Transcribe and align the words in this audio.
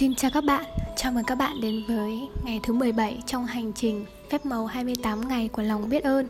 Xin 0.00 0.14
chào 0.14 0.30
các 0.30 0.44
bạn, 0.44 0.64
chào 0.96 1.12
mừng 1.12 1.24
các 1.24 1.34
bạn 1.34 1.60
đến 1.60 1.82
với 1.88 2.28
ngày 2.44 2.60
thứ 2.62 2.72
17 2.72 3.22
trong 3.26 3.46
hành 3.46 3.72
trình 3.72 4.06
phép 4.30 4.46
màu 4.46 4.66
28 4.66 5.28
ngày 5.28 5.48
của 5.48 5.62
lòng 5.62 5.88
biết 5.88 6.04
ơn. 6.04 6.28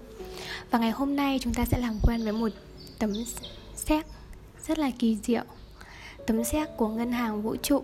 Và 0.70 0.78
ngày 0.78 0.90
hôm 0.90 1.16
nay 1.16 1.38
chúng 1.42 1.54
ta 1.54 1.64
sẽ 1.64 1.78
làm 1.78 1.94
quen 2.02 2.24
với 2.24 2.32
một 2.32 2.48
tấm 2.98 3.12
séc 3.76 4.06
rất 4.66 4.78
là 4.78 4.90
kỳ 4.98 5.18
diệu. 5.22 5.42
Tấm 6.26 6.44
séc 6.44 6.68
của 6.76 6.88
ngân 6.88 7.12
hàng 7.12 7.42
vũ 7.42 7.56
trụ. 7.62 7.82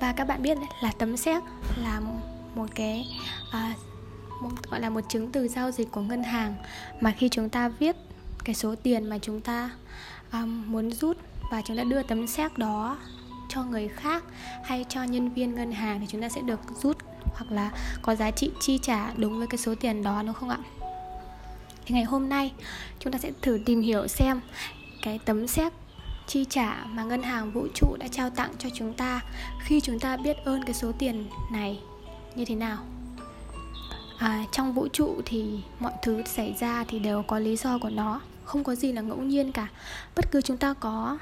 Và 0.00 0.12
các 0.12 0.24
bạn 0.24 0.42
biết 0.42 0.58
là 0.82 0.92
tấm 0.98 1.16
séc 1.16 1.42
là 1.82 2.00
một 2.54 2.66
cái 2.74 3.06
à, 3.50 3.74
một, 4.42 4.50
gọi 4.70 4.80
là 4.80 4.90
một 4.90 5.00
chứng 5.08 5.32
từ 5.32 5.48
giao 5.48 5.70
dịch 5.70 5.90
của 5.90 6.00
ngân 6.00 6.22
hàng. 6.22 6.54
Mà 7.00 7.14
khi 7.18 7.28
chúng 7.28 7.48
ta 7.48 7.68
viết 7.68 7.96
cái 8.44 8.54
số 8.54 8.74
tiền 8.82 9.08
mà 9.08 9.18
chúng 9.18 9.40
ta 9.40 9.70
um, 10.32 10.72
muốn 10.72 10.90
rút 10.92 11.16
và 11.50 11.62
chúng 11.64 11.76
ta 11.76 11.84
đưa 11.84 12.02
tấm 12.02 12.26
séc 12.26 12.58
đó 12.58 12.98
cho 13.54 13.62
người 13.62 13.88
khác 13.88 14.24
hay 14.64 14.84
cho 14.88 15.02
nhân 15.02 15.28
viên 15.28 15.54
ngân 15.54 15.72
hàng 15.72 16.00
thì 16.00 16.06
chúng 16.10 16.22
ta 16.22 16.28
sẽ 16.28 16.40
được 16.40 16.60
rút 16.82 16.96
hoặc 17.24 17.52
là 17.52 17.70
có 18.02 18.14
giá 18.14 18.30
trị 18.30 18.50
chi 18.60 18.78
trả 18.82 19.12
đúng 19.16 19.38
với 19.38 19.46
cái 19.46 19.58
số 19.58 19.74
tiền 19.74 20.02
đó 20.02 20.22
đúng 20.22 20.34
không 20.34 20.48
ạ? 20.48 20.58
Thì 21.86 21.94
ngày 21.94 22.04
hôm 22.04 22.28
nay 22.28 22.52
chúng 22.98 23.12
ta 23.12 23.18
sẽ 23.18 23.30
thử 23.42 23.60
tìm 23.66 23.80
hiểu 23.80 24.08
xem 24.08 24.40
cái 25.02 25.18
tấm 25.24 25.46
xét 25.46 25.72
chi 26.26 26.44
trả 26.50 26.84
mà 26.84 27.04
ngân 27.04 27.22
hàng 27.22 27.52
vũ 27.52 27.66
trụ 27.74 27.96
đã 27.98 28.08
trao 28.08 28.30
tặng 28.30 28.50
cho 28.58 28.68
chúng 28.74 28.94
ta 28.94 29.20
khi 29.60 29.80
chúng 29.80 29.98
ta 29.98 30.16
biết 30.16 30.36
ơn 30.44 30.64
cái 30.64 30.74
số 30.74 30.92
tiền 30.98 31.26
này 31.52 31.80
như 32.34 32.44
thế 32.44 32.54
nào. 32.54 32.78
À, 34.18 34.44
trong 34.52 34.72
vũ 34.72 34.88
trụ 34.92 35.20
thì 35.24 35.60
mọi 35.78 35.92
thứ 36.02 36.22
xảy 36.26 36.54
ra 36.60 36.84
thì 36.88 36.98
đều 36.98 37.22
có 37.22 37.38
lý 37.38 37.56
do 37.56 37.78
của 37.78 37.90
nó 37.90 38.20
không 38.44 38.64
có 38.64 38.74
gì 38.74 38.92
là 38.92 39.02
ngẫu 39.02 39.18
nhiên 39.18 39.52
cả. 39.52 39.68
Bất 40.16 40.30
cứ 40.30 40.40
chúng 40.40 40.56
ta 40.56 40.74
có 40.80 41.18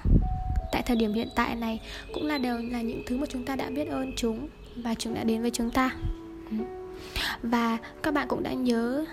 tại 0.72 0.82
thời 0.82 0.96
điểm 0.96 1.12
hiện 1.12 1.28
tại 1.34 1.56
này 1.56 1.80
cũng 2.12 2.26
là 2.26 2.38
đều 2.38 2.58
là 2.58 2.82
những 2.82 3.02
thứ 3.06 3.16
mà 3.16 3.26
chúng 3.26 3.44
ta 3.44 3.56
đã 3.56 3.70
biết 3.70 3.88
ơn 3.88 4.12
chúng 4.16 4.48
và 4.76 4.94
chúng 4.94 5.14
đã 5.14 5.24
đến 5.24 5.42
với 5.42 5.50
chúng 5.50 5.70
ta. 5.70 5.90
Ừ. 6.50 6.56
Và 7.42 7.78
các 8.02 8.14
bạn 8.14 8.28
cũng 8.28 8.42
đã 8.42 8.52
nhớ 8.52 9.04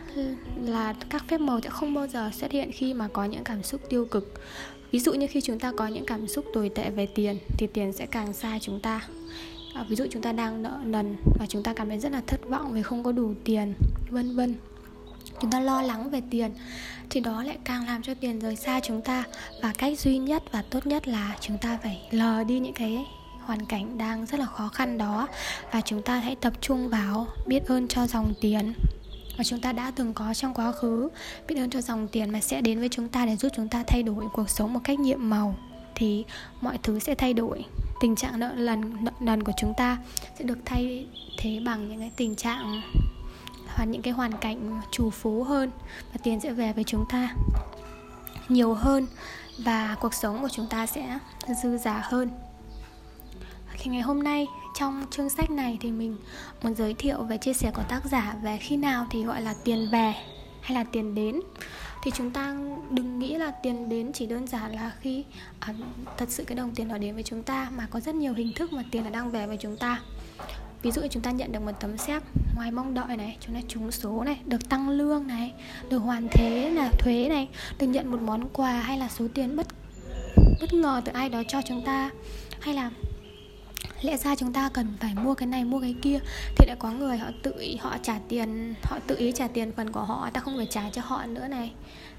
là 0.61 0.94
các 1.09 1.25
phép 1.27 1.41
màu 1.41 1.61
sẽ 1.61 1.69
không 1.69 1.94
bao 1.94 2.08
giờ 2.08 2.30
xuất 2.33 2.52
hiện 2.52 2.72
khi 2.72 2.94
mà 2.94 3.08
có 3.08 3.25
những 3.25 3.44
cảm 3.44 3.64
xúc 3.64 3.81
tiêu 3.89 4.05
cực. 4.05 4.33
Ví 4.91 4.99
dụ 4.99 5.14
như 5.14 5.27
khi 5.27 5.41
chúng 5.41 5.59
ta 5.59 5.72
có 5.77 5.88
những 5.88 6.05
cảm 6.05 6.27
xúc 6.27 6.45
tồi 6.53 6.69
tệ 6.69 6.89
về 6.89 7.05
tiền 7.05 7.38
thì 7.58 7.67
tiền 7.67 7.94
sẽ 7.94 8.05
càng 8.05 8.33
xa 8.33 8.59
chúng 8.61 8.80
ta. 8.80 9.08
À, 9.73 9.86
ví 9.89 9.95
dụ 9.95 10.05
chúng 10.11 10.21
ta 10.21 10.31
đang 10.31 10.64
nợ 10.64 10.80
nần 10.83 11.16
và 11.39 11.45
chúng 11.49 11.64
ta 11.64 11.73
cảm 11.73 11.89
thấy 11.89 11.99
rất 11.99 12.11
là 12.11 12.21
thất 12.27 12.49
vọng 12.49 12.73
vì 12.73 12.81
không 12.81 13.03
có 13.03 13.11
đủ 13.11 13.33
tiền 13.44 13.73
vân 14.09 14.36
vân 14.36 14.55
chúng 15.41 15.52
ta 15.52 15.59
lo 15.59 15.81
lắng 15.81 16.09
về 16.09 16.21
tiền 16.30 16.52
thì 17.09 17.19
đó 17.19 17.43
lại 17.43 17.57
càng 17.63 17.88
làm 17.88 18.03
cho 18.03 18.13
tiền 18.13 18.39
rời 18.39 18.55
xa 18.55 18.80
chúng 18.83 19.02
ta. 19.02 19.23
Và 19.61 19.73
cách 19.77 19.99
duy 19.99 20.17
nhất 20.17 20.43
và 20.52 20.61
tốt 20.61 20.88
nhất 20.88 21.07
là 21.07 21.35
chúng 21.41 21.57
ta 21.57 21.77
phải 21.83 22.02
lờ 22.11 22.43
đi 22.43 22.59
những 22.59 22.73
cái 22.73 23.05
hoàn 23.41 23.65
cảnh 23.65 23.97
đang 23.97 24.25
rất 24.25 24.39
là 24.39 24.45
khó 24.45 24.67
khăn 24.67 24.97
đó. 24.97 25.27
Và 25.71 25.81
chúng 25.81 26.02
ta 26.02 26.19
hãy 26.19 26.35
tập 26.35 26.53
trung 26.61 26.89
vào 26.89 27.27
biết 27.45 27.65
ơn 27.67 27.88
cho 27.88 28.08
dòng 28.08 28.33
tiền 28.41 28.73
mà 29.38 29.43
chúng 29.43 29.59
ta 29.59 29.71
đã 29.71 29.91
từng 29.95 30.13
có 30.13 30.33
trong 30.33 30.53
quá 30.53 30.71
khứ. 30.71 31.09
Biết 31.47 31.55
ơn 31.55 31.69
cho 31.69 31.81
dòng 31.81 32.08
tiền 32.08 32.30
mà 32.30 32.39
sẽ 32.41 32.61
đến 32.61 32.80
với 32.80 32.89
chúng 32.89 33.09
ta 33.09 33.25
để 33.25 33.35
giúp 33.35 33.49
chúng 33.55 33.69
ta 33.69 33.83
thay 33.88 34.03
đổi 34.03 34.25
cuộc 34.33 34.49
sống 34.49 34.73
một 34.73 34.80
cách 34.83 34.99
nhiệm 34.99 35.30
màu. 35.30 35.55
Thì 35.95 36.23
mọi 36.61 36.77
thứ 36.83 36.99
sẽ 36.99 37.15
thay 37.15 37.33
đổi. 37.33 37.65
Tình 38.02 38.15
trạng 38.15 38.39
nợ 38.39 38.53
lần, 38.55 39.03
nợ 39.03 39.11
nần 39.19 39.43
của 39.43 39.52
chúng 39.58 39.73
ta 39.77 39.97
sẽ 40.39 40.45
được 40.45 40.58
thay 40.65 41.08
thế 41.38 41.59
bằng 41.65 41.89
những 41.89 41.99
cái 41.99 42.11
tình 42.15 42.35
trạng 42.35 42.81
hoặc 43.78 43.86
những 43.86 44.02
cái 44.02 44.14
hoàn 44.14 44.31
cảnh 44.31 44.81
chủ 44.92 45.09
phú 45.09 45.44
hơn 45.44 45.72
và 46.14 46.20
tiền 46.23 46.39
sẽ 46.39 46.52
về 46.52 46.73
với 46.73 46.83
chúng 46.83 47.06
ta 47.09 47.33
nhiều 48.50 48.73
hơn 48.73 49.08
và 49.58 49.95
cuộc 50.00 50.14
sống 50.14 50.42
của 50.42 50.50
chúng 50.50 50.67
ta 50.67 50.86
sẽ 50.86 51.20
dư 51.64 51.78
giả 51.78 52.02
hơn. 52.03 52.30
Thì 53.80 53.92
ngày 53.92 54.02
hôm 54.02 54.23
nay 54.23 54.48
trong 54.80 55.05
chương 55.11 55.30
sách 55.30 55.49
này 55.49 55.77
thì 55.82 55.92
mình 55.92 56.17
muốn 56.64 56.76
giới 56.76 56.93
thiệu 56.93 57.23
về 57.23 57.37
chia 57.37 57.54
sẻ 57.54 57.71
của 57.71 57.83
tác 57.89 58.05
giả 58.05 58.36
về 58.43 58.58
khi 58.58 58.77
nào 58.77 59.08
thì 59.10 59.23
gọi 59.23 59.42
là 59.42 59.54
tiền 59.64 59.89
về 59.92 60.14
hay 60.61 60.76
là 60.76 60.83
tiền 60.83 61.16
đến. 61.16 61.39
Thì 62.04 62.11
chúng 62.11 62.32
ta 62.32 62.55
đừng 62.89 63.20
nghĩ 63.20 63.36
là 63.36 63.52
tiền 63.52 63.89
đến 63.89 64.11
chỉ 64.14 64.26
đơn 64.26 64.48
giản 64.48 64.76
là 64.76 64.92
khi 64.99 65.26
à, 65.60 65.73
thật 66.17 66.30
sự 66.30 66.43
cái 66.43 66.55
đồng 66.55 66.76
tiền 66.76 66.87
đó 66.87 66.98
đến 66.98 67.14
với 67.14 67.23
chúng 67.23 67.43
ta 67.43 67.70
mà 67.76 67.87
có 67.92 67.99
rất 67.99 68.16
nhiều 68.16 68.33
hình 68.33 68.54
thức 68.55 68.73
mà 68.73 68.83
tiền 68.92 69.04
nó 69.04 69.10
đang 69.10 69.32
về 69.32 69.48
với 69.48 69.58
chúng 69.58 69.77
ta 69.77 70.02
ví 70.81 70.92
dụ 70.92 71.02
như 71.02 71.08
chúng 71.11 71.23
ta 71.23 71.31
nhận 71.31 71.52
được 71.52 71.59
một 71.59 71.71
tấm 71.80 71.98
séc 71.98 72.23
ngoài 72.55 72.71
mong 72.71 72.93
đợi 72.93 73.17
này, 73.17 73.37
chúng 73.39 73.55
ta 73.55 73.61
trúng 73.67 73.92
số 73.92 74.23
này, 74.23 74.39
được 74.45 74.70
tăng 74.70 74.89
lương 74.89 75.27
này, 75.27 75.53
được 75.89 75.98
hoàn 75.99 76.27
thế 76.31 76.70
là 76.70 76.92
thuế 76.99 77.30
này, 77.30 77.48
được 77.80 77.87
nhận 77.87 78.11
một 78.11 78.21
món 78.21 78.49
quà 78.49 78.71
hay 78.71 78.98
là 78.98 79.09
số 79.09 79.27
tiền 79.33 79.55
bất 79.55 79.67
bất 80.61 80.73
ngờ 80.73 81.02
từ 81.05 81.11
ai 81.11 81.30
đó 81.30 81.43
cho 81.48 81.61
chúng 81.67 81.86
ta, 81.86 82.09
hay 82.59 82.73
là 82.73 82.92
lẽ 84.02 84.17
ra 84.17 84.35
chúng 84.35 84.53
ta 84.53 84.69
cần 84.73 84.87
phải 84.99 85.15
mua 85.15 85.33
cái 85.33 85.47
này, 85.47 85.65
mua 85.65 85.80
cái 85.80 85.95
kia. 86.02 86.19
Thì 86.55 86.65
lại 86.67 86.75
có 86.80 86.91
người 86.91 87.17
họ 87.17 87.27
tự 87.43 87.53
ý, 87.59 87.75
họ 87.75 87.97
trả 88.03 88.19
tiền, 88.27 88.73
họ 88.83 88.99
tự 89.08 89.15
ý 89.17 89.31
trả 89.31 89.47
tiền 89.47 89.71
phần 89.77 89.91
của 89.91 90.03
họ, 90.03 90.30
ta 90.33 90.39
không 90.39 90.58
phải 90.58 90.67
trả 90.69 90.89
cho 90.89 91.02
họ 91.05 91.25
nữa 91.25 91.47
này. 91.47 91.71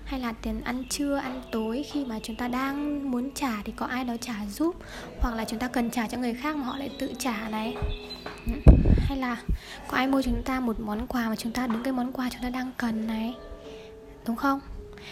Hay 0.05 0.21
là 0.21 0.33
tiền 0.33 0.61
ăn 0.61 0.85
trưa, 0.91 1.17
ăn 1.17 1.43
tối 1.53 1.85
khi 1.93 2.05
mà 2.05 2.19
chúng 2.23 2.37
ta 2.37 2.49
đang 2.49 3.11
muốn 3.11 3.31
trả 3.35 3.63
thì 3.65 3.73
có 3.77 3.87
ai 3.87 4.05
đó 4.05 4.15
trả 4.21 4.35
giúp? 4.51 4.75
Hoặc 5.21 5.35
là 5.35 5.45
chúng 5.45 5.59
ta 5.59 5.69
cần 5.69 5.91
trả 5.91 6.09
cho 6.09 6.19
người 6.19 6.35
khác 6.35 6.57
mà 6.57 6.65
họ 6.65 6.77
lại 6.77 6.91
tự 6.99 7.13
trả 7.19 7.49
này. 7.49 7.77
Ừ. 8.47 8.53
Hay 8.99 9.19
là 9.19 9.37
có 9.89 9.97
ai 9.97 10.07
mua 10.07 10.23
chúng 10.23 10.43
ta 10.43 10.61
một 10.61 10.81
món 10.81 11.07
quà 11.07 11.29
mà 11.29 11.37
chúng 11.37 11.53
ta 11.53 11.67
đúng 11.67 11.83
cái 11.83 11.93
món 11.93 12.13
quà 12.13 12.29
chúng 12.33 12.43
ta 12.43 12.51
đang 12.51 12.73
cần 12.77 13.07
này? 13.07 13.35
Đúng 14.27 14.37
không? 14.37 14.61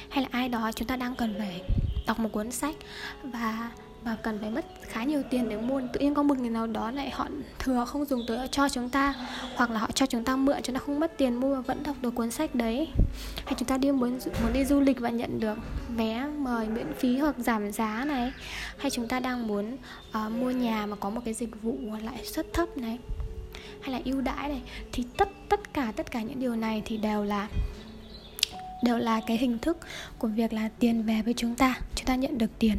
Hay 0.09 0.23
là 0.23 0.29
ai 0.33 0.49
đó 0.49 0.73
chúng 0.73 0.89
ta 0.89 0.97
đang 0.97 1.15
cần 1.15 1.35
phải 1.39 1.63
đọc 2.07 2.19
một 2.19 2.29
cuốn 2.33 2.51
sách 2.51 2.75
và 3.23 3.71
và 4.07 4.17
cần 4.23 4.39
phải 4.41 4.51
mất 4.51 4.65
khá 4.83 5.05
nhiều 5.05 5.23
tiền 5.31 5.49
để 5.49 5.57
mua. 5.57 5.81
Tự 5.93 6.01
nhiên 6.01 6.15
có 6.15 6.23
một 6.23 6.39
người 6.39 6.51
nào 6.51 6.67
đó 6.67 6.91
lại 6.91 7.11
họ 7.11 7.29
thừa 7.59 7.85
không 7.85 8.05
dùng 8.05 8.21
tới 8.29 8.49
cho 8.49 8.69
chúng 8.69 8.89
ta 8.89 9.15
hoặc 9.57 9.71
là 9.71 9.79
họ 9.79 9.91
cho 9.95 10.07
chúng 10.07 10.25
ta 10.25 10.37
mượn 10.37 10.63
chúng 10.63 10.75
ta 10.75 10.81
không 10.81 11.01
mất 11.01 11.19
tiền 11.19 11.35
mua 11.35 11.55
và 11.55 11.61
vẫn 11.61 11.83
đọc 11.83 11.97
được 12.03 12.15
cuốn 12.15 12.31
sách 12.31 12.55
đấy. 12.55 12.89
Hay 13.45 13.55
chúng 13.59 13.69
ta 13.69 13.79
đi 13.79 13.91
muốn 13.91 14.19
muốn 14.43 14.53
đi 14.53 14.65
du 14.65 14.81
lịch 14.81 15.01
và 15.01 15.11
nhận 15.11 15.41
được 15.41 15.59
vé 15.97 16.27
mời 16.27 16.69
miễn 16.69 16.93
phí 16.99 17.19
hoặc 17.19 17.35
giảm 17.39 17.73
giá 17.73 18.05
này. 18.05 18.33
Hay 18.79 18.91
chúng 18.91 19.09
ta 19.09 19.21
đang 19.21 19.47
muốn 19.47 19.77
uh, 20.09 20.33
mua 20.33 20.51
nhà 20.51 20.87
mà 20.87 20.97
có 20.97 21.11
một 21.11 21.21
cái 21.25 21.35
dịch 21.35 21.63
vụ 21.63 21.79
lãi 22.03 22.25
suất 22.25 22.53
thấp 22.53 22.77
này 22.77 22.99
hay 23.81 23.93
là 23.93 24.01
ưu 24.05 24.21
đãi 24.21 24.49
này 24.49 24.63
thì 24.93 25.05
tất 25.17 25.29
tất 25.49 25.75
cả 25.75 25.93
tất 25.97 26.11
cả 26.11 26.23
những 26.23 26.41
điều 26.41 26.57
này 26.57 26.83
thì 26.85 26.97
đều 26.97 27.25
là 27.25 27.49
đều 28.83 28.99
là 28.99 29.21
cái 29.27 29.37
hình 29.37 29.59
thức 29.59 29.79
của 30.19 30.29
việc 30.29 30.53
là 30.53 30.69
tiền 30.79 31.03
về 31.03 31.23
với 31.25 31.35
chúng 31.35 31.55
ta. 31.55 31.75
Chúng 31.95 32.07
ta 32.07 32.15
nhận 32.15 32.39
được 32.39 32.51
tiền 32.59 32.77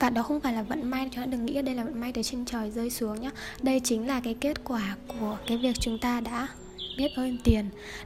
và 0.00 0.10
đó 0.10 0.22
không 0.22 0.40
phải 0.40 0.52
là 0.52 0.62
vận 0.62 0.90
may 0.90 1.08
chúng 1.12 1.24
ta 1.24 1.26
đừng 1.26 1.46
nghĩ 1.46 1.62
đây 1.62 1.74
là 1.74 1.84
vận 1.84 2.00
may 2.00 2.12
từ 2.12 2.22
trên 2.22 2.44
trời 2.44 2.70
rơi 2.70 2.90
xuống 2.90 3.20
nhé 3.20 3.30
đây 3.62 3.80
chính 3.84 4.06
là 4.06 4.20
cái 4.20 4.34
kết 4.40 4.64
quả 4.64 4.96
của 5.08 5.38
cái 5.46 5.58
việc 5.58 5.80
chúng 5.80 5.98
ta 5.98 6.20
đã 6.20 6.48
biết 7.00 7.14
ơn 7.16 7.38
tiền, 7.44 7.64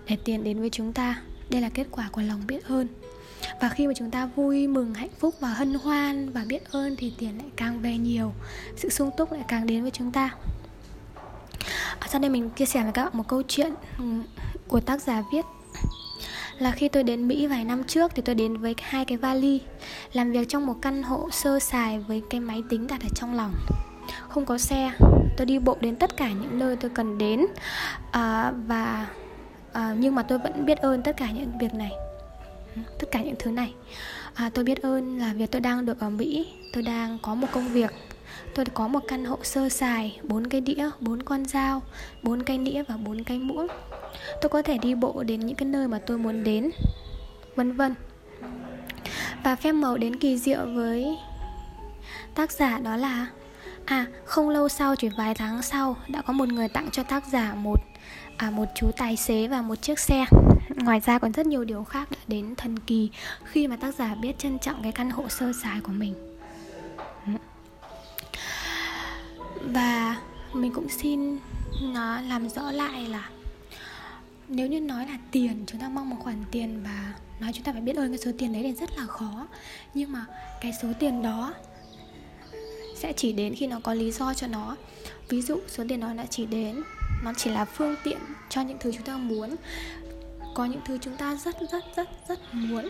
để 0.09 0.17
tiền 0.25 0.45
đến 0.45 0.61
với 0.61 0.71
chúng 0.71 0.93
ta. 0.93 1.23
Đây 1.51 1.61
là 1.61 1.69
kết 1.69 1.87
quả 1.91 2.09
của 2.13 2.23
lòng 2.23 2.47
biết 2.47 2.65
ơn. 2.69 2.87
Và 3.61 3.69
khi 3.69 3.87
mà 3.87 3.93
chúng 3.97 4.11
ta 4.11 4.27
vui 4.27 4.67
mừng, 4.67 4.95
hạnh 4.95 5.09
phúc 5.19 5.35
và 5.41 5.49
hân 5.49 5.75
hoan 5.75 6.31
và 6.31 6.45
biết 6.49 6.71
ơn 6.71 6.97
thì 6.97 7.13
tiền 7.19 7.39
lại 7.39 7.47
càng 7.57 7.81
về 7.81 7.99
nhiều, 7.99 8.33
sự 8.77 8.89
sung 8.89 9.11
túc 9.17 9.33
lại 9.33 9.45
càng 9.49 9.67
đến 9.67 9.83
với 9.83 9.91
chúng 9.91 10.13
ta. 10.13 10.35
Ở 12.01 12.07
sau 12.11 12.21
đây 12.21 12.31
mình 12.31 12.51
chia 12.51 12.67
sẻ 12.67 12.83
với 12.83 12.93
các 12.93 13.05
bạn 13.05 13.13
một 13.17 13.29
câu 13.29 13.43
chuyện 13.49 13.75
ừ, 13.99 14.05
của 14.69 14.81
tác 14.81 15.03
giả 15.03 15.23
viết 15.33 15.45
là 16.65 16.71
khi 16.71 16.89
tôi 16.89 17.03
đến 17.03 17.29
Mỹ 17.29 17.47
vài 17.47 17.65
năm 17.65 17.85
trước 17.85 18.13
thì 18.15 18.23
tôi 18.23 18.35
đến 18.35 18.57
với 18.57 18.75
hai 18.83 19.05
cái 19.05 19.19
vali 19.19 19.61
làm 20.13 20.33
việc 20.33 20.49
trong 20.49 20.67
một 20.67 20.75
căn 20.83 21.03
hộ 21.03 21.29
sơ 21.31 21.59
sài 21.59 21.99
với 21.99 22.23
cái 22.31 22.41
máy 22.41 22.63
tính 22.71 22.87
đặt 22.87 23.01
ở 23.03 23.09
trong 23.15 23.35
lòng. 23.35 23.55
Không 24.29 24.47
có 24.47 24.59
xe 24.59 24.93
tôi 25.37 25.47
đi 25.47 25.59
bộ 25.59 25.77
đến 25.81 25.97
tất 25.97 26.17
cả 26.17 26.29
những 26.29 26.59
nơi 26.59 26.77
tôi 26.77 26.91
cần 26.95 27.19
đến 27.19 27.47
à, 28.11 28.53
và 28.67 29.07
à, 29.73 29.95
nhưng 29.99 30.15
mà 30.15 30.23
tôi 30.23 30.39
vẫn 30.39 30.67
biết 30.67 30.79
ơn 30.79 31.03
tất 31.03 31.17
cả 31.17 31.31
những 31.31 31.59
việc 31.59 31.75
này 31.75 31.93
tất 32.75 33.11
cả 33.11 33.23
những 33.23 33.37
thứ 33.39 33.51
này. 33.51 33.75
À, 34.35 34.51
tôi 34.55 34.65
biết 34.65 34.83
ơn 34.83 35.19
là 35.19 35.33
việc 35.33 35.51
tôi 35.51 35.61
đang 35.61 35.87
được 35.87 36.01
ở 36.01 36.11
Mỹ 36.11 36.47
tôi 36.73 36.83
đang 36.83 37.19
có 37.23 37.35
một 37.35 37.49
công 37.53 37.69
việc 37.69 37.91
tôi 38.55 38.65
có 38.75 38.89
một 38.89 39.01
căn 39.09 39.25
hộ 39.25 39.39
sơ 39.43 39.69
sài 39.69 40.19
bốn 40.23 40.47
cái 40.47 40.61
đĩa 40.61 40.91
bốn 41.01 41.23
con 41.23 41.45
dao 41.45 41.83
bốn 42.23 42.43
cây 42.43 42.59
nĩa 42.59 42.83
và 42.83 42.97
bốn 42.97 43.25
cây 43.25 43.39
muỗng 43.39 43.67
tôi 44.41 44.49
có 44.49 44.63
thể 44.63 44.79
đi 44.79 44.95
bộ 44.95 45.23
đến 45.23 45.41
những 45.41 45.57
cái 45.57 45.69
nơi 45.69 45.89
mà 45.89 45.99
tôi 45.99 46.19
muốn 46.19 46.45
đến 46.45 46.71
vân 47.57 47.73
vân. 47.73 47.95
Và 49.45 49.57
phép 49.57 49.73
màu 49.73 49.97
đến 49.97 50.17
kỳ 50.17 50.39
diệu 50.39 50.67
với 50.75 51.19
tác 52.35 52.53
giả 52.53 52.79
đó 52.79 52.97
là 52.97 53.27
à 53.85 54.07
không 54.25 54.49
lâu 54.49 54.69
sau 54.69 54.97
chỉ 54.97 55.09
vài 55.19 55.35
tháng 55.35 55.63
sau 55.63 55.97
đã 56.09 56.23
có 56.23 56.33
một 56.33 56.49
người 56.49 56.69
tặng 56.69 56.89
cho 56.93 57.03
tác 57.03 57.27
giả 57.27 57.55
một 57.55 57.81
à, 58.37 58.51
một 58.51 58.65
chú 58.75 58.91
tài 58.97 59.17
xế 59.17 59.49
và 59.49 59.63
một 59.63 59.83
chiếc 59.83 59.99
xe. 59.99 60.25
Ngoài 60.77 61.01
ra 61.01 61.19
còn 61.19 61.33
rất 61.33 61.47
nhiều 61.47 61.65
điều 61.65 61.85
khác 61.85 62.11
đã 62.11 62.19
đến 62.27 62.55
thần 62.57 62.79
kỳ 62.79 63.11
khi 63.45 63.69
mà 63.69 63.77
tác 63.77 63.95
giả 63.95 64.15
biết 64.15 64.39
trân 64.39 64.59
trọng 64.59 64.83
cái 64.83 64.93
căn 64.93 65.11
hộ 65.11 65.29
sơ 65.29 65.53
sài 65.63 65.81
của 65.81 65.93
mình. 65.93 66.15
Và 69.61 70.17
mình 70.53 70.73
cũng 70.75 70.89
xin 70.89 71.39
nó 71.81 72.21
làm 72.21 72.49
rõ 72.49 72.71
lại 72.71 73.07
là 73.09 73.29
nếu 74.49 74.67
như 74.67 74.81
nói 74.81 75.07
là 75.07 75.19
tiền, 75.31 75.65
chúng 75.67 75.81
ta 75.81 75.89
mong 75.89 76.11
một 76.11 76.17
khoản 76.21 76.45
tiền 76.51 76.83
và 76.85 77.15
nói 77.41 77.53
chúng 77.55 77.65
ta 77.65 77.73
phải 77.73 77.81
biết 77.81 77.97
ơn 77.97 78.09
cái 78.09 78.19
số 78.19 78.31
tiền 78.39 78.53
đấy 78.53 78.63
thì 78.63 78.73
rất 78.73 78.99
là 78.99 79.07
khó. 79.07 79.47
Nhưng 79.95 80.13
mà 80.13 80.27
cái 80.61 80.73
số 80.83 80.89
tiền 80.99 81.23
đó 81.23 81.55
sẽ 82.97 83.13
chỉ 83.13 83.33
đến 83.33 83.55
khi 83.55 83.67
nó 83.67 83.81
có 83.83 83.95
lý 83.95 84.11
do 84.11 84.35
cho 84.35 84.47
nó. 84.47 84.77
Ví 85.29 85.43
dụ, 85.43 85.59
số 85.69 85.85
tiền 85.89 86.01
đó 86.01 86.13
đã 86.13 86.27
chỉ 86.31 86.47
đến, 86.47 86.83
nó 87.25 87.33
chỉ 87.37 87.51
là 87.51 87.65
phương 87.65 87.97
tiện 88.05 88.19
cho 88.49 88.61
những 88.61 88.79
thứ 88.81 88.93
chúng 88.93 89.03
ta 89.03 89.17
muốn. 89.17 89.57
Có 90.55 90.65
những 90.65 90.81
thứ 90.85 90.99
chúng 90.99 91.17
ta 91.17 91.37
rất 91.37 91.57
rất 91.73 91.85
rất 91.97 92.09
rất 92.29 92.55
muốn, 92.55 92.89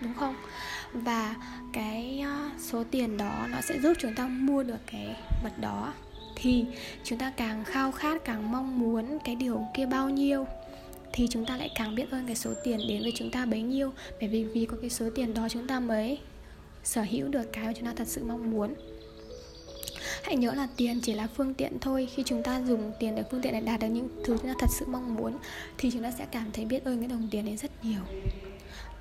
đúng 0.00 0.14
không? 0.14 0.36
Và 0.92 1.34
cái 1.72 2.20
ờ, 2.20 2.50
số 2.58 2.84
tiền 2.90 3.16
đó 3.16 3.46
nó 3.48 3.60
sẽ 3.60 3.78
giúp 3.80 3.92
chúng 3.98 4.14
ta 4.14 4.26
mua 4.26 4.62
được 4.62 4.78
cái 4.86 5.16
vật 5.42 5.58
đó 5.60 5.92
thì 6.36 6.64
chúng 7.04 7.18
ta 7.18 7.32
càng 7.36 7.64
khao 7.64 7.92
khát, 7.92 8.24
càng 8.24 8.52
mong 8.52 8.78
muốn 8.78 9.18
cái 9.24 9.34
điều 9.34 9.62
kia 9.74 9.86
bao 9.86 10.10
nhiêu, 10.10 10.46
thì 11.12 11.26
chúng 11.30 11.44
ta 11.44 11.56
lại 11.56 11.70
càng 11.74 11.94
biết 11.94 12.10
ơn 12.10 12.26
cái 12.26 12.36
số 12.36 12.50
tiền 12.64 12.80
đến 12.88 13.02
với 13.02 13.12
chúng 13.16 13.30
ta 13.30 13.46
bấy 13.46 13.62
nhiêu. 13.62 13.92
Bởi 14.20 14.28
vì 14.28 14.44
vì 14.44 14.66
có 14.66 14.76
cái 14.80 14.90
số 14.90 15.10
tiền 15.14 15.34
đó 15.34 15.48
chúng 15.50 15.66
ta 15.66 15.80
mới 15.80 16.18
sở 16.84 17.02
hữu 17.10 17.28
được 17.28 17.52
cái 17.52 17.66
mà 17.66 17.72
chúng 17.72 17.84
ta 17.84 17.92
thật 17.96 18.08
sự 18.08 18.24
mong 18.24 18.50
muốn. 18.50 18.74
Hãy 20.22 20.36
nhớ 20.36 20.52
là 20.52 20.68
tiền 20.76 21.00
chỉ 21.00 21.14
là 21.14 21.26
phương 21.26 21.54
tiện 21.54 21.78
thôi. 21.80 22.08
Khi 22.14 22.22
chúng 22.26 22.42
ta 22.42 22.62
dùng 22.68 22.92
tiền 23.00 23.14
để 23.14 23.22
phương 23.30 23.42
tiện 23.42 23.52
để 23.52 23.60
đạt 23.60 23.80
được 23.80 23.86
những 23.86 24.08
thứ 24.24 24.36
chúng 24.38 24.48
ta 24.48 24.54
thật 24.58 24.70
sự 24.78 24.86
mong 24.88 25.14
muốn, 25.14 25.38
thì 25.78 25.90
chúng 25.90 26.02
ta 26.02 26.10
sẽ 26.10 26.26
cảm 26.32 26.50
thấy 26.52 26.64
biết 26.64 26.84
ơn 26.84 26.98
cái 26.98 27.08
đồng 27.08 27.28
tiền 27.30 27.44
đấy 27.44 27.56
rất 27.56 27.84
nhiều. 27.84 28.00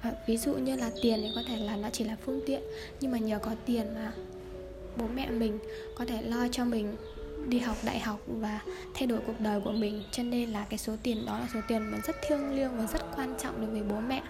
Và 0.03 0.13
ví 0.27 0.37
dụ 0.37 0.53
như 0.53 0.75
là 0.75 0.91
tiền 1.01 1.19
thì 1.21 1.29
có 1.35 1.41
thể 1.47 1.57
là 1.57 1.75
nó 1.75 1.89
chỉ 1.89 2.03
là 2.03 2.15
phương 2.25 2.41
tiện, 2.45 2.61
nhưng 2.99 3.11
mà 3.11 3.17
nhờ 3.17 3.39
có 3.39 3.51
tiền 3.65 3.85
mà 3.95 4.11
bố 4.97 5.05
mẹ 5.15 5.29
mình 5.29 5.59
có 5.95 6.05
thể 6.05 6.21
lo 6.21 6.47
cho 6.51 6.65
mình 6.65 6.95
đi 7.47 7.59
học 7.59 7.77
đại 7.83 7.99
học 7.99 8.19
và 8.27 8.59
thay 8.93 9.07
đổi 9.07 9.19
cuộc 9.27 9.39
đời 9.39 9.61
của 9.61 9.71
mình. 9.71 10.03
Cho 10.11 10.23
nên 10.23 10.49
là 10.49 10.65
cái 10.69 10.77
số 10.77 10.95
tiền 11.03 11.25
đó 11.25 11.39
là 11.39 11.47
số 11.53 11.59
tiền 11.67 11.81
mà 11.91 11.97
rất 12.07 12.15
thiêng 12.27 12.55
liêng 12.55 12.77
và 12.77 12.85
rất 12.85 13.01
quan 13.15 13.35
trọng 13.39 13.61
đối 13.61 13.69
với 13.69 13.81
bố 13.83 13.99
mẹ. 13.99 14.23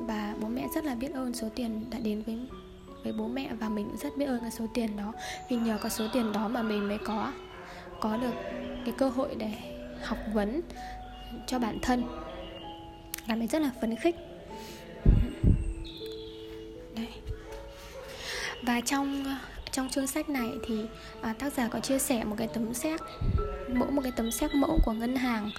Và 0.00 0.34
bố 0.40 0.48
mẹ 0.48 0.66
rất 0.74 0.84
là 0.84 0.94
biết 0.94 1.12
ơn 1.14 1.34
số 1.34 1.48
tiền 1.54 1.84
đã 1.90 1.98
đến 1.98 2.22
với 2.22 2.38
với 3.04 3.12
bố 3.12 3.28
mẹ 3.28 3.48
và 3.60 3.68
mình 3.68 3.86
cũng 3.86 3.96
rất 3.96 4.16
biết 4.16 4.26
ơn 4.26 4.40
cái 4.40 4.50
số 4.50 4.66
tiền 4.74 4.96
đó. 4.96 5.12
Vì 5.50 5.56
nhờ 5.56 5.78
có 5.82 5.88
số 5.88 6.06
tiền 6.12 6.32
đó 6.32 6.48
mà 6.48 6.62
mình 6.62 6.88
mới 6.88 6.98
có 6.98 7.32
có 8.00 8.16
được 8.16 8.34
cái 8.84 8.94
cơ 8.98 9.08
hội 9.08 9.34
để 9.38 9.52
học 10.02 10.18
vấn 10.32 10.60
cho 11.46 11.58
bản 11.58 11.78
thân. 11.82 12.04
Làm 13.26 13.38
mình 13.38 13.48
rất 13.48 13.62
là 13.62 13.70
phấn 13.80 13.96
khích. 13.96 14.16
Đấy. 16.96 17.08
và 18.62 18.80
trong 18.80 19.24
trong 19.74 19.88
chương 19.88 20.06
sách 20.06 20.28
này 20.28 20.48
thì 20.66 20.84
à, 21.20 21.34
tác 21.38 21.52
giả 21.52 21.68
có 21.68 21.80
chia 21.80 21.98
sẻ 21.98 22.24
một 22.24 22.36
cái 22.38 22.48
tấm 22.48 22.74
xét 22.74 23.00
mẫu 23.68 23.90
một 23.90 24.02
cái 24.02 24.12
tấm 24.16 24.30
xét 24.30 24.54
mẫu 24.54 24.78
của 24.84 24.92
ngân 24.92 25.16
hàng 25.16 25.50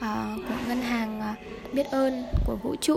à, 0.00 0.36
của 0.48 0.54
ngân 0.68 0.82
hàng 0.82 1.20
à, 1.20 1.34
biết 1.72 1.86
ơn 1.90 2.24
của 2.46 2.56
vũ 2.62 2.76
trụ. 2.80 2.96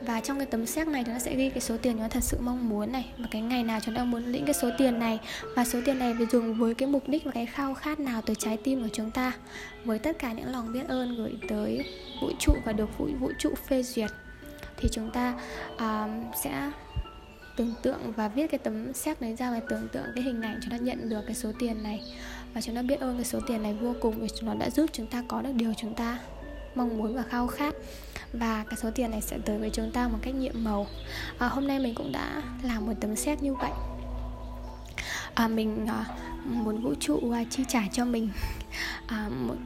Và 0.00 0.20
trong 0.20 0.38
cái 0.38 0.46
tấm 0.46 0.66
xét 0.66 0.88
này 0.88 1.04
thì 1.04 1.12
nó 1.12 1.18
sẽ 1.18 1.34
ghi 1.34 1.50
cái 1.50 1.60
số 1.60 1.76
tiền 1.82 1.92
chúng 1.92 2.02
ta 2.02 2.08
thật 2.08 2.24
sự 2.24 2.36
mong 2.40 2.68
muốn 2.68 2.92
này 2.92 3.06
và 3.18 3.28
cái 3.30 3.42
ngày 3.42 3.64
nào 3.64 3.80
chúng 3.84 3.94
ta 3.94 4.04
muốn 4.04 4.24
lĩnh 4.24 4.44
cái 4.44 4.54
số 4.54 4.70
tiền 4.78 4.98
này 4.98 5.18
và 5.56 5.64
số 5.64 5.80
tiền 5.84 5.98
này 5.98 6.14
phải 6.18 6.26
dùng 6.32 6.54
với 6.54 6.74
cái 6.74 6.88
mục 6.88 7.08
đích 7.08 7.24
và 7.24 7.30
cái 7.30 7.46
khao 7.46 7.74
khát 7.74 8.00
nào 8.00 8.22
từ 8.26 8.34
trái 8.34 8.56
tim 8.56 8.82
của 8.82 8.88
chúng 8.92 9.10
ta 9.10 9.32
với 9.84 9.98
tất 9.98 10.18
cả 10.18 10.32
những 10.32 10.52
lòng 10.52 10.72
biết 10.72 10.88
ơn 10.88 11.16
gửi 11.16 11.38
tới 11.48 11.84
vũ 12.20 12.30
trụ 12.38 12.52
và 12.64 12.72
được 12.72 12.98
vũ, 12.98 13.08
vũ 13.20 13.32
trụ 13.38 13.54
phê 13.66 13.82
duyệt 13.82 14.10
thì 14.76 14.88
chúng 14.92 15.10
ta 15.10 15.34
uh, 15.74 16.10
sẽ 16.42 16.70
tưởng 17.58 17.74
tượng 17.82 18.12
và 18.12 18.28
viết 18.28 18.50
cái 18.50 18.58
tấm 18.58 18.92
xét 18.92 19.20
đấy 19.20 19.36
ra 19.36 19.50
và 19.50 19.60
tưởng 19.68 19.88
tượng 19.92 20.04
cái 20.14 20.24
hình 20.24 20.42
ảnh 20.42 20.58
chúng 20.62 20.70
ta 20.70 20.76
nhận 20.76 21.08
được 21.08 21.20
cái 21.26 21.34
số 21.34 21.52
tiền 21.58 21.82
này. 21.82 22.02
Và 22.54 22.60
chúng 22.60 22.74
ta 22.74 22.82
biết 22.82 23.00
ơn 23.00 23.16
cái 23.16 23.24
số 23.24 23.40
tiền 23.46 23.62
này 23.62 23.74
vô 23.74 23.94
cùng 24.00 24.20
vì 24.20 24.28
nó 24.42 24.54
đã 24.54 24.70
giúp 24.70 24.90
chúng 24.92 25.06
ta 25.06 25.22
có 25.28 25.42
được 25.42 25.52
điều 25.54 25.74
chúng 25.76 25.94
ta 25.94 26.18
mong 26.74 26.98
muốn 26.98 27.14
và 27.14 27.22
khao 27.22 27.46
khát. 27.46 27.74
Và 28.32 28.64
cái 28.64 28.76
số 28.82 28.90
tiền 28.94 29.10
này 29.10 29.20
sẽ 29.20 29.38
tới 29.44 29.58
với 29.58 29.70
chúng 29.70 29.90
ta 29.90 30.08
một 30.08 30.18
cách 30.22 30.34
nhiệm 30.34 30.64
màu. 30.64 30.86
À, 31.38 31.48
hôm 31.48 31.68
nay 31.68 31.78
mình 31.78 31.94
cũng 31.94 32.12
đã 32.12 32.42
làm 32.62 32.86
một 32.86 32.92
tấm 33.00 33.16
xét 33.16 33.42
như 33.42 33.54
vậy. 33.54 33.70
À, 35.34 35.48
mình 35.48 35.86
à, 35.86 36.04
muốn 36.44 36.82
vũ 36.82 36.94
trụ 37.00 37.30
à, 37.30 37.44
chi 37.50 37.64
trả 37.68 37.82
cho 37.92 38.04
mình 38.04 38.28
à, 39.06 39.28
một 39.28 39.56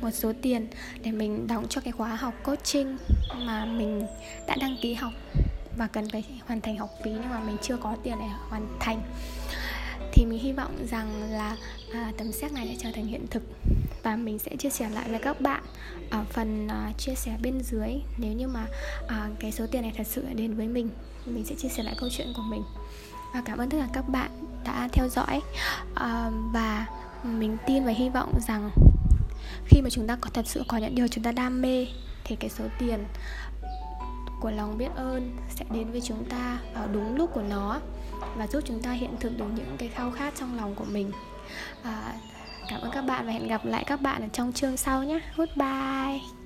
một 0.00 0.10
số 0.10 0.32
tiền 0.42 0.66
để 1.02 1.12
mình 1.12 1.46
đóng 1.46 1.66
cho 1.68 1.80
cái 1.80 1.92
khóa 1.92 2.16
học 2.16 2.34
coaching 2.44 2.96
mà 3.46 3.64
mình 3.64 4.06
đã 4.46 4.56
đăng 4.60 4.76
ký 4.82 4.94
học 4.94 5.12
và 5.76 5.86
cần 5.86 6.10
phải 6.10 6.24
hoàn 6.46 6.60
thành 6.60 6.76
học 6.76 6.90
phí 7.04 7.10
nhưng 7.10 7.30
mà 7.30 7.40
mình 7.40 7.56
chưa 7.62 7.76
có 7.76 7.96
tiền 8.02 8.14
để 8.20 8.26
hoàn 8.48 8.68
thành. 8.80 9.02
Thì 10.12 10.26
mình 10.26 10.38
hy 10.38 10.52
vọng 10.52 10.86
rằng 10.90 11.30
là 11.30 11.56
à, 11.92 12.12
tấm 12.18 12.32
xét 12.32 12.52
này 12.52 12.66
sẽ 12.68 12.76
trở 12.82 12.90
thành 12.94 13.06
hiện 13.06 13.26
thực. 13.30 13.42
Và 14.02 14.16
mình 14.16 14.38
sẽ 14.38 14.56
chia 14.56 14.70
sẻ 14.70 14.90
lại 14.90 15.08
với 15.08 15.18
các 15.18 15.40
bạn 15.40 15.62
ở 16.10 16.24
phần 16.30 16.68
à, 16.68 16.92
chia 16.98 17.14
sẻ 17.14 17.36
bên 17.42 17.60
dưới. 17.62 17.90
Nếu 18.18 18.32
như 18.32 18.48
mà 18.48 18.66
à, 19.08 19.28
cái 19.40 19.52
số 19.52 19.66
tiền 19.66 19.82
này 19.82 19.92
thật 19.96 20.06
sự 20.06 20.24
đến 20.34 20.54
với 20.54 20.66
mình 20.66 20.90
mình 21.26 21.44
sẽ 21.44 21.54
chia 21.58 21.68
sẻ 21.68 21.82
lại 21.82 21.94
câu 21.98 22.08
chuyện 22.12 22.32
của 22.36 22.42
mình. 22.42 22.62
Và 23.34 23.42
cảm 23.44 23.58
ơn 23.58 23.70
tất 23.70 23.78
cả 23.80 23.88
các 23.92 24.08
bạn 24.08 24.30
đã 24.64 24.88
theo 24.92 25.08
dõi. 25.08 25.40
À, 25.94 26.30
và 26.52 26.86
mình 27.22 27.56
tin 27.66 27.84
và 27.84 27.92
hy 27.92 28.08
vọng 28.08 28.40
rằng 28.48 28.70
khi 29.66 29.80
mà 29.82 29.90
chúng 29.90 30.06
ta 30.06 30.16
có 30.20 30.30
thật 30.34 30.46
sự 30.46 30.64
có 30.68 30.76
những 30.76 30.94
điều 30.94 31.08
chúng 31.08 31.24
ta 31.24 31.32
đam 31.32 31.62
mê 31.62 31.86
thì 32.24 32.36
cái 32.36 32.50
số 32.50 32.64
tiền 32.78 33.04
của 34.46 34.52
lòng 34.52 34.78
biết 34.78 34.90
ơn 34.94 35.36
sẽ 35.48 35.64
đến 35.70 35.90
với 35.90 36.00
chúng 36.00 36.24
ta 36.24 36.58
vào 36.74 36.88
đúng 36.92 37.16
lúc 37.16 37.30
của 37.34 37.42
nó 37.42 37.80
và 38.36 38.46
giúp 38.46 38.60
chúng 38.64 38.82
ta 38.82 38.92
hiện 38.92 39.10
thực 39.20 39.38
được 39.38 39.44
những 39.56 39.76
cái 39.78 39.88
khao 39.88 40.10
khát 40.10 40.34
trong 40.36 40.56
lòng 40.56 40.74
của 40.74 40.84
mình. 40.84 41.10
À, 41.82 42.12
cảm 42.68 42.80
ơn 42.80 42.90
các 42.90 43.02
bạn 43.02 43.26
và 43.26 43.32
hẹn 43.32 43.48
gặp 43.48 43.64
lại 43.64 43.84
các 43.86 44.00
bạn 44.00 44.22
ở 44.22 44.28
trong 44.32 44.52
chương 44.52 44.76
sau 44.76 45.04
nhé. 45.04 45.20
Goodbye. 45.36 46.45